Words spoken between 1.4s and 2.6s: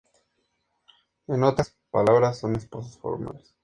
otras palabras, son